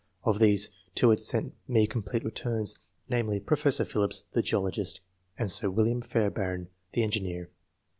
Of 0.23 0.39
these, 0.39 0.71
two 0.95 1.11
had 1.11 1.19
sent 1.19 1.53
me 1.67 1.85
complete 1.85 2.23
returns, 2.25 2.79
namely, 3.07 3.39
Professor 3.39 3.85
Phillips, 3.85 4.23
the 4.31 4.41
geologist, 4.41 4.99
and 5.37 5.51
Sir 5.51 5.69
William 5.69 6.01
Fairbairn, 6.01 6.69
the 6.93 7.03
engineer. 7.03 7.51